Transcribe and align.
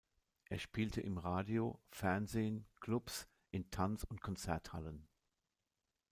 Er 0.45 0.57
spielte 0.57 0.99
im 0.99 1.19
Radio, 1.19 1.79
Fernsehen, 1.91 2.65
Clubs, 2.79 3.27
in 3.51 3.69
Tanz- 3.69 4.03
und 4.03 4.19
Konzerthallen. 4.19 5.07